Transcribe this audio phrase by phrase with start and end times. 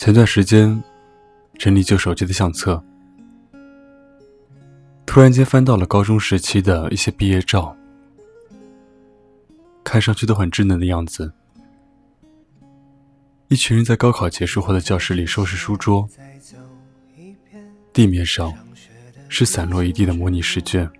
[0.00, 0.82] 前段时间
[1.58, 2.82] 整理旧手机的相册，
[5.04, 7.76] 突然间翻到了高中时期的一些毕业照，
[9.84, 11.30] 看上去都很稚嫩的样子。
[13.48, 16.08] 一群人在高考结束后的教室里收拾书桌，
[17.92, 18.54] 地面上
[19.28, 20.90] 是散落一地的模拟试卷，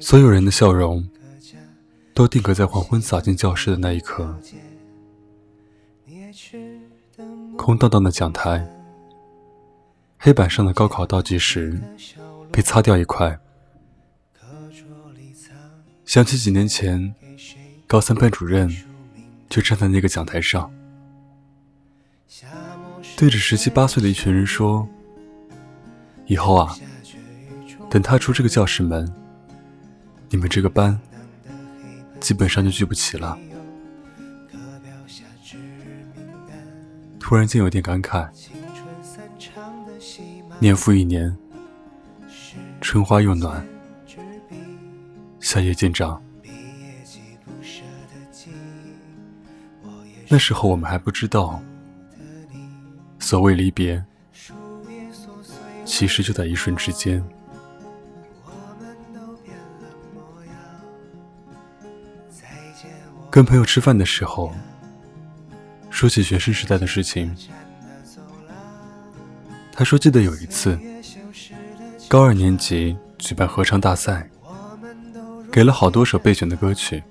[0.00, 1.06] 所有人的笑容
[2.14, 4.40] 都定格在黄昏洒进教室的那一刻。
[7.60, 8.66] 空荡荡的讲台，
[10.18, 11.78] 黑板上的高考倒计时
[12.50, 13.38] 被擦掉一块。
[16.06, 17.14] 想起几年前，
[17.86, 18.74] 高三班主任
[19.50, 20.72] 就站在那个讲台上，
[23.14, 24.88] 对着十七八岁的一群人说
[26.24, 26.74] ：“以后啊，
[27.90, 29.06] 等踏出这个教室门，
[30.30, 30.98] 你们这个班
[32.20, 33.38] 基本上就聚不齐了。”
[37.20, 38.28] 突然间有点感慨，
[40.58, 41.36] 年复一年，
[42.80, 43.64] 春花又暖，
[45.38, 46.20] 夏夜渐长。
[50.28, 51.62] 那时候我们还不知道，
[53.20, 54.02] 所谓离别，
[55.84, 57.22] 其实就在一瞬之间。
[63.30, 64.52] 跟朋友吃饭的时候。
[65.90, 67.36] 说起学生时代的事情，
[69.72, 70.78] 他说记得有一次，
[72.08, 74.30] 高二年级举办合唱大赛，
[75.52, 77.02] 给了好多首备选的歌曲，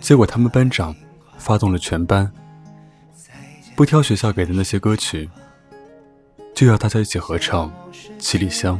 [0.00, 0.94] 结果他们班长
[1.38, 2.30] 发动了全班，
[3.74, 5.30] 不挑学校给的那些歌曲，
[6.54, 7.70] 就要大家一起合唱
[8.18, 8.78] 《七里香》。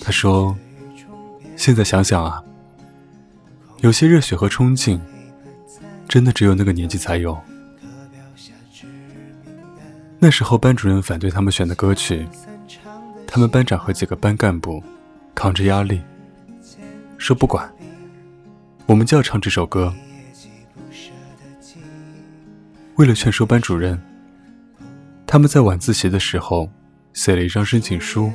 [0.00, 0.56] 他说，
[1.56, 2.42] 现在想想啊，
[3.80, 5.00] 有些热血和冲劲。
[6.08, 7.38] 真的只有那个年纪才有。
[10.18, 12.26] 那时候班主任反对他们选的歌曲，
[13.28, 14.82] 他们班长和几个班干部
[15.36, 16.00] 扛着压力，
[17.16, 17.72] 说不管，
[18.86, 19.94] 我们就要唱这首歌。
[22.96, 23.96] 为了劝说班主任，
[25.28, 26.68] 他们在晚自习的时候
[27.12, 28.32] 写了一张申请书，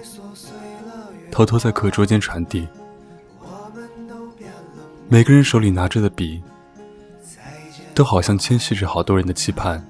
[1.29, 2.66] 偷偷在课桌间传递。
[5.07, 6.41] 每个人手里拿着的笔。
[7.93, 9.81] 都好像牵系着好多人的期盼，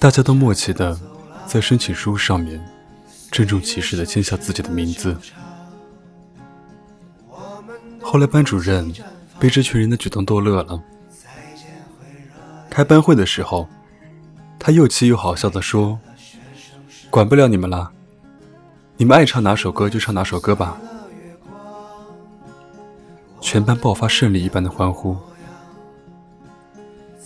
[0.00, 0.98] 大家都默契的
[1.46, 2.60] 在申请书上面
[3.30, 5.16] 郑重其事的签下自己的名字。
[8.02, 8.92] 后来班主任
[9.38, 10.82] 被这群人的举动逗乐了，
[12.68, 13.68] 开班会的时候，
[14.58, 16.00] 他又气又好笑的说
[17.10, 17.92] ：“管不了你们了，
[18.96, 20.76] 你们爱唱哪首歌就唱哪首歌吧。”
[23.40, 25.16] 全班爆发胜利一般的欢呼。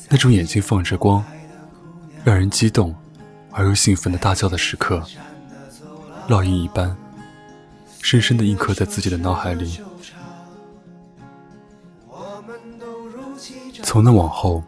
[0.08, 1.24] 那种眼睛放着光，
[2.24, 2.94] 让人激动
[3.50, 5.02] 而又兴奋的大叫的时刻，
[6.28, 6.96] 烙印一般，
[8.02, 9.80] 深深的印刻在自己的脑海里。
[13.82, 14.62] 从那往后，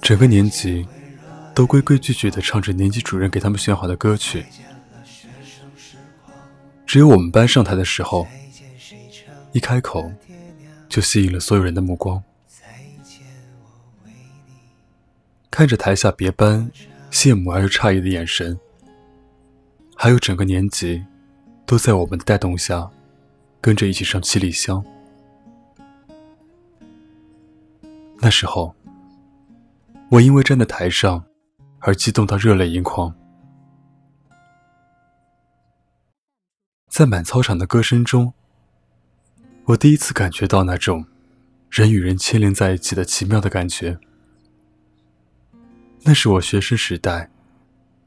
[0.00, 0.86] 整个年级
[1.54, 4.46] 都规规矩矩的唱着年级主任给他们选好的歌曲，
[6.86, 8.26] 只有我们班上台的时候，
[9.58, 10.08] 一开口
[10.88, 12.22] 就吸引了所有人的目光。
[15.50, 16.70] 看着台下别班
[17.10, 18.56] 羡慕而又诧异的眼神，
[19.96, 21.04] 还有整个年级
[21.66, 22.88] 都在我们的带动下，
[23.60, 24.80] 跟着一起唱《七里香》。
[28.20, 28.76] 那时候，
[30.08, 31.24] 我因为站在台上
[31.80, 33.12] 而激动到热泪盈眶，
[36.88, 38.32] 在满操场的歌声中，
[39.68, 41.04] 我第一次感觉到那种
[41.68, 43.98] 人与人牵连在一起的奇妙的感觉。
[46.04, 47.30] 那是我学生时代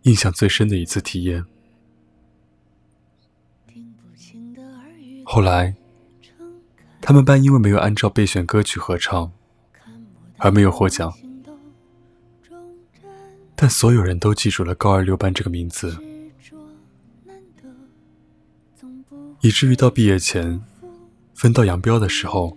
[0.03, 1.45] 印象最深的一次体验。
[5.23, 5.75] 后来，
[6.99, 9.31] 他们班因为没有按照备选歌曲合唱，
[10.39, 11.13] 而没有获奖，
[13.55, 15.95] 但所有人都记住了高二六班这个名字，
[19.41, 20.59] 以至于到毕业前
[21.41, 22.55] 分道扬镳的时候，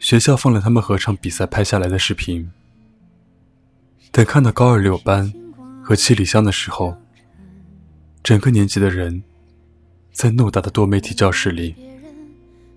[0.00, 2.50] 学校放了他们合唱比赛拍下来的视频。
[4.10, 5.32] 等看到高二六班
[5.80, 6.96] 和七里香的时候，
[8.24, 9.22] 整个年级的人
[10.10, 11.76] 在偌大的多媒体教室里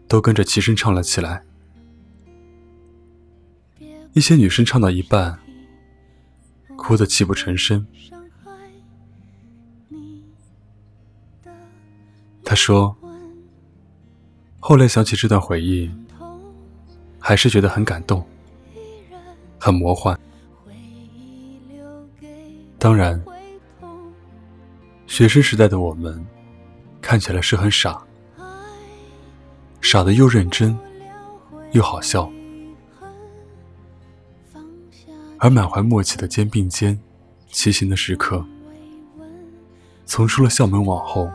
[0.07, 1.41] 都跟着齐声唱了起来。
[4.13, 5.39] 一些女生唱到一半，
[6.77, 7.87] 哭得泣不成声。
[12.43, 12.95] 她说
[14.63, 15.89] ：“后来想起这段回忆，
[17.19, 18.23] 还是觉得很感动，
[19.57, 20.17] 很魔幻。
[22.77, 23.19] 当然，
[25.07, 26.23] 学生时代的我们
[27.01, 28.03] 看起来是很傻，
[29.81, 30.77] 傻的又认真
[31.71, 32.31] 又好笑，
[35.39, 36.97] 而满怀默契的肩并肩
[37.49, 38.45] 骑行的时刻，
[40.05, 41.27] 从出了校门往后，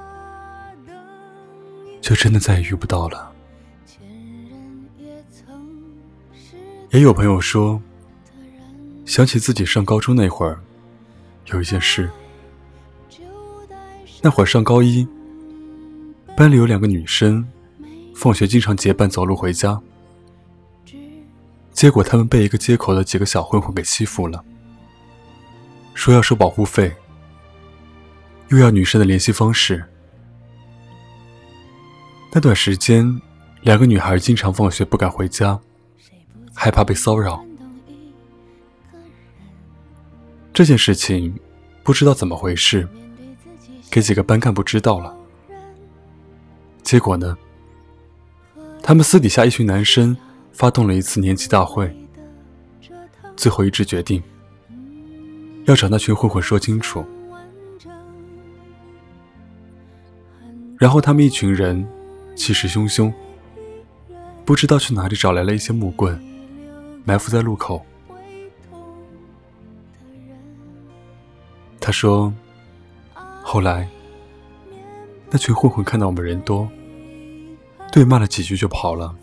[2.07, 3.33] 就真的再也遇不到了。
[6.93, 7.83] 也有朋友说，
[9.05, 10.57] 想起自己上高中那会儿。
[11.47, 12.09] 有一件事，
[14.23, 15.05] 那会儿上高一，
[16.37, 17.45] 班里有两个女生，
[18.15, 19.81] 放学经常结伴走路回家。
[21.73, 24.45] 结果他们被一个街口的几个小混混给欺负了，
[25.93, 26.95] 说要收保护费，
[28.51, 29.85] 又要女生的联系方式。
[32.33, 33.21] 那段时间，
[33.63, 35.59] 两个女孩经常放学不敢回家，
[36.55, 37.43] 害怕被骚扰。
[40.53, 41.35] 这件事情
[41.83, 42.87] 不知道怎么回事，
[43.91, 45.17] 给几个班干部知道了。
[46.83, 47.37] 结果呢，
[48.83, 50.17] 他们私底下一群男生
[50.53, 51.95] 发动了一次年级大会，
[53.35, 54.23] 最后一致决定
[55.65, 57.05] 要找那群混混说清楚。
[60.79, 61.87] 然后他们一群人
[62.37, 63.13] 气势汹汹，
[64.45, 66.23] 不知道去哪里找来了一些木棍，
[67.05, 67.85] 埋伏在路口。
[71.81, 72.33] 他说
[73.43, 73.89] ：“后来，
[75.31, 76.69] 那群混混看到我们人多，
[77.91, 79.15] 对骂了几句就跑了。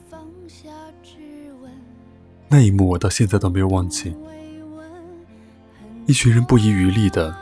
[2.49, 4.15] 那一幕我到现在都没有忘记。
[6.05, 7.35] 一群人不遗余力的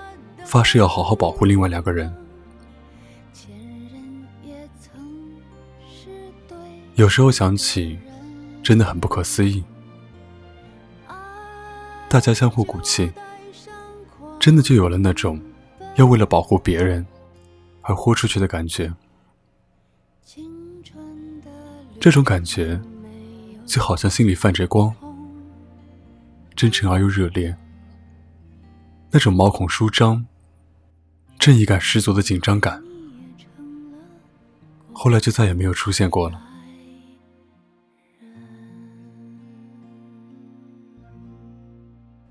[0.44, 2.14] 发誓要好好保护另外两个人。
[7.02, 7.98] 有时候想起，
[8.62, 9.64] 真的很不可思议。
[12.08, 13.12] 大家相互鼓气。”
[14.40, 15.42] 真的就有了那种
[15.96, 17.04] 要为了保护别人
[17.82, 18.94] 而豁出去的感觉。
[22.00, 22.80] 这种感觉
[23.66, 24.94] 就好像心里泛着光，
[26.56, 27.58] 真诚而又热烈。
[29.10, 30.24] 那种毛孔舒张、
[31.40, 32.84] 正义感十足的紧张感，
[34.94, 36.51] 后来就再也没有出现过了。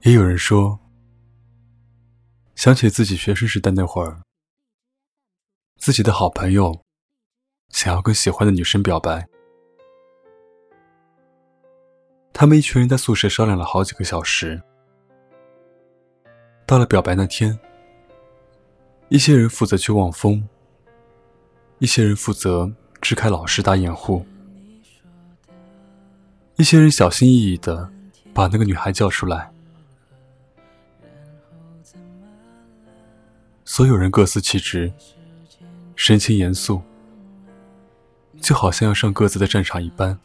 [0.03, 0.79] 也有人说。
[2.55, 4.21] 想起自己学生时代那会儿，
[5.79, 6.83] 自己的好朋友
[7.71, 9.27] 想要跟喜欢的女生表白，
[12.35, 14.61] 他们一群人在宿舍商量了好几个小时。
[16.67, 17.59] 到了表白那天，
[19.09, 20.47] 一些人负责去望风，
[21.79, 22.71] 一些人负责
[23.01, 24.27] 支开老师打掩护，
[26.57, 27.91] 一些人小心翼翼的
[28.35, 29.51] 把那个女孩叫出来。
[33.81, 34.93] 所有人各司其职，
[35.97, 36.83] 神情严肃，
[38.39, 40.19] 就好像要上各自的战场一般。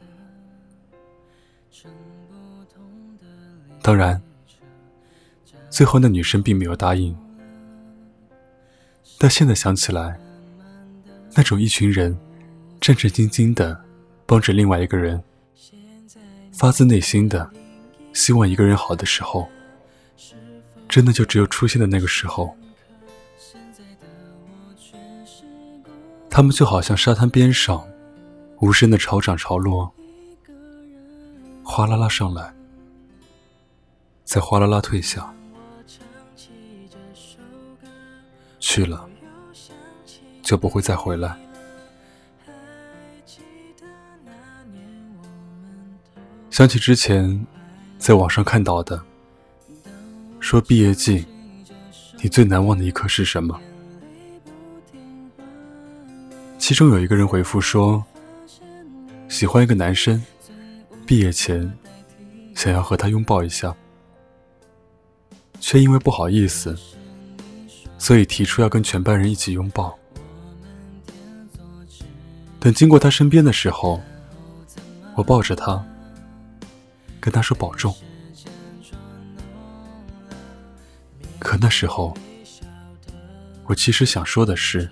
[3.82, 4.22] 当然，
[5.70, 7.18] 最后那女生并没有答应。
[9.18, 10.20] 但现在想起来，
[11.34, 12.14] 那种一群人
[12.82, 13.82] 战战兢兢的
[14.26, 15.24] 帮着另外一个人，
[16.52, 17.50] 发自内心的
[18.12, 19.48] 希望一个人好的时候，
[20.90, 22.54] 真的就只有出现的那个时候。
[26.30, 27.88] 他们就好像沙滩边上
[28.60, 29.90] 无声的潮涨潮落，
[31.64, 32.54] 哗啦啦上来，
[34.26, 35.34] 再哗啦啦退下，
[38.60, 39.10] 去了
[40.42, 41.38] 就不会再回来。
[46.50, 47.46] 想起之前
[47.98, 49.02] 在网上看到的，
[50.40, 51.26] 说毕业季
[52.26, 53.56] 你最难忘的一刻是什么？
[56.58, 58.04] 其中有一个人回复说
[59.30, 60.20] ：“喜欢一个男生，
[61.06, 61.72] 毕业前
[62.56, 63.76] 想要和他拥抱一下，
[65.60, 66.76] 却因为不好意思，
[68.00, 69.96] 所以提出要跟全班人一起拥抱。
[72.60, 74.02] 等经过他身边的时候，
[75.14, 75.86] 我抱着他，
[77.22, 77.96] 跟他说保重。
[81.60, 82.16] 那时候，
[83.66, 84.90] 我其实想说的是。”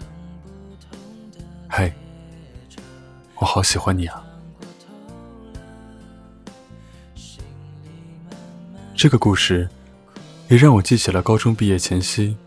[1.70, 1.92] 嘿，
[3.36, 4.24] 我好喜欢你啊！
[8.96, 9.68] 这个故事
[10.50, 12.38] 也让我记起了高中毕业前夕，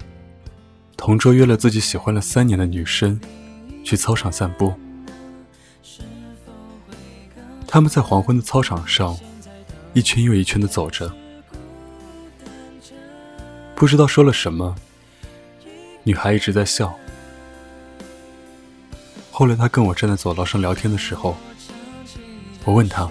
[0.97, 3.21] 同桌约了自己喜欢了三年的女生
[3.83, 4.73] 去操场散步。
[7.67, 9.19] 他们在黄昏的操场上
[9.93, 11.13] 一圈又一圈的走着，
[13.77, 14.75] 不知道说了什么，
[16.03, 16.99] 女孩一直在笑。
[19.31, 21.37] 后来她跟我站在走廊上聊天的时候，
[22.65, 23.07] 我问她：“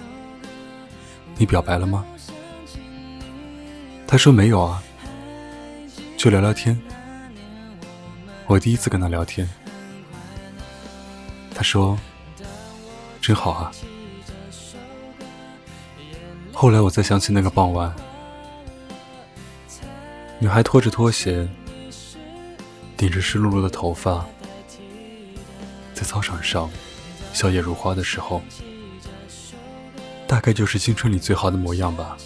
[1.38, 2.04] 你表白了吗？”
[4.08, 4.82] 她说：“没有啊，
[6.16, 6.76] 就聊聊天。”
[8.48, 9.48] 我第一次跟她聊天，
[11.54, 11.96] 她说
[13.22, 13.70] ：“真好啊。”
[16.52, 17.94] 后来我再想起那个傍晚，
[20.38, 21.48] 女孩拖着拖鞋，
[22.96, 24.24] 顶着湿漉漉的头发，
[25.94, 26.70] 在操场上
[27.32, 28.42] 笑靥如花的时候，
[30.26, 32.16] 大概就是青春里最好的模样吧。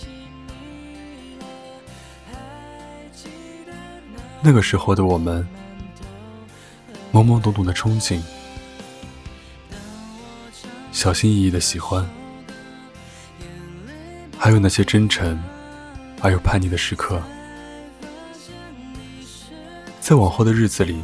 [4.42, 5.46] 那个时候的我们，
[7.12, 8.20] 懵懵懂懂的憧憬，
[10.90, 12.08] 小心翼翼的喜欢。
[14.36, 15.40] 还有那些真诚
[16.22, 17.22] 而又叛逆的时刻，
[20.10, 21.00] 在往后的日子里，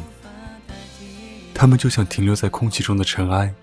[1.55, 3.55] 他们就像停留在空气中的尘埃，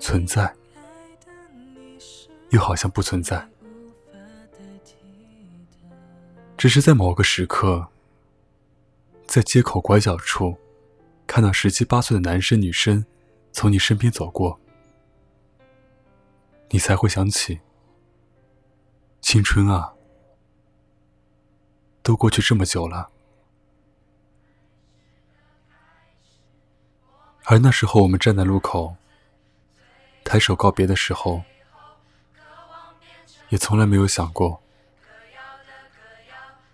[0.00, 0.50] 存在，
[2.48, 3.46] 又好像不存在。
[6.56, 7.86] 只是在某个时刻，
[9.26, 10.56] 在街口拐角处，
[11.26, 13.04] 看到十七八岁的男生女生
[13.52, 14.58] 从你身边走过，
[16.70, 17.60] 你才会想起。
[19.20, 19.92] 青春啊，
[22.02, 23.10] 都过去这么久了，
[27.50, 28.94] 而那时候我们站在路口，
[30.22, 31.42] 抬手告别的时候，
[33.48, 34.62] 也从来没有想过，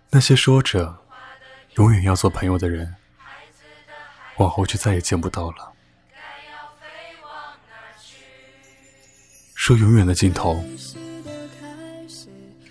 [0.09, 0.97] 那些说着
[1.75, 2.93] 永远要做朋友的人，
[4.35, 5.71] 往后就再也见不到了。
[9.53, 10.61] 说永远的尽头。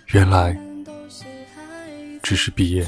[0.09, 0.55] 原来
[2.21, 2.87] 只是毕业。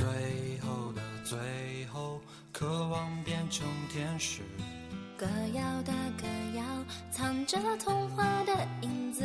[7.47, 9.23] 着童话的影子。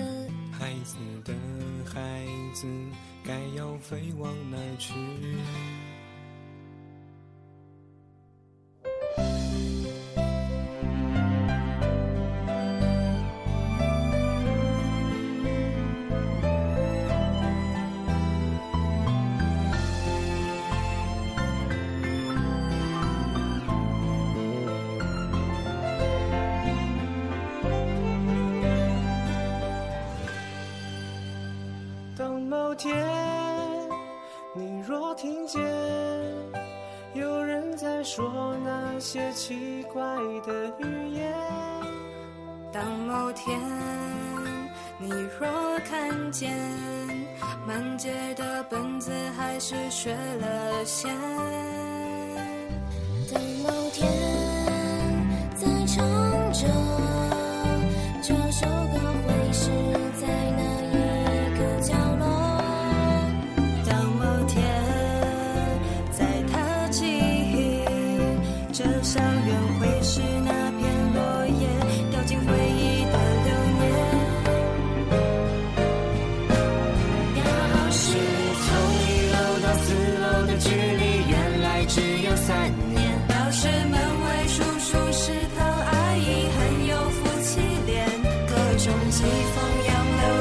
[0.53, 1.35] 孩子的
[1.93, 2.25] 孩
[2.55, 2.69] 子，
[3.25, 4.93] 该要飞往哪去？
[32.83, 32.99] 天，
[34.53, 35.63] 你若听见
[37.15, 40.03] 有人在说那些奇怪
[40.45, 41.33] 的语言；
[42.73, 43.57] 当某天
[44.99, 45.49] 你若
[45.89, 46.59] 看见
[47.65, 51.15] 满街的本子还是缺了线；
[53.33, 54.11] 当某天
[55.55, 56.05] 在唱
[56.53, 56.67] 着
[58.21, 59.71] 这首歌会是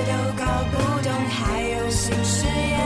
[0.06, 2.78] 都搞不懂还有新视野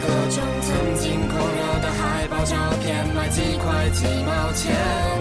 [0.00, 5.15] 各种曾经狂热的海报照片卖几块几毛钱。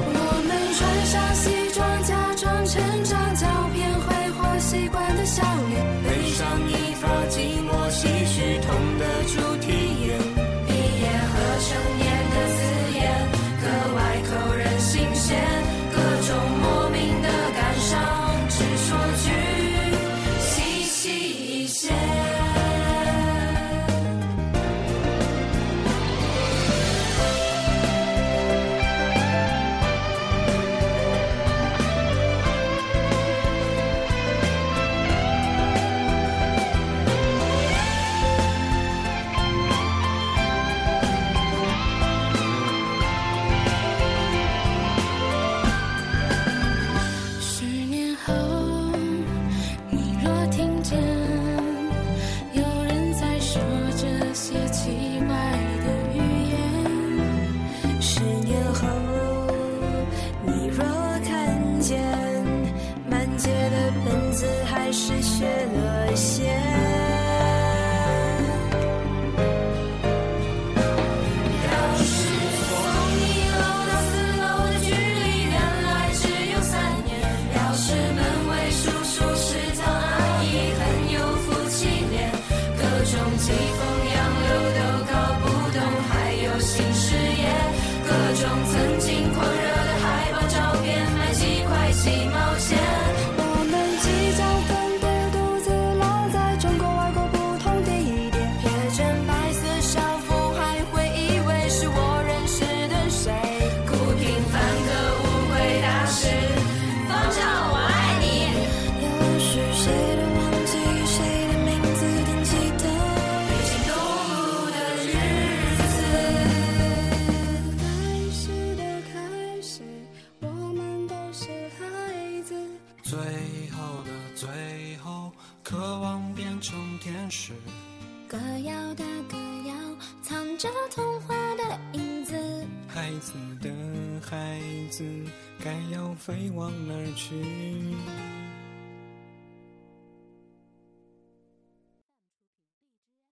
[137.27, 137.64] 孩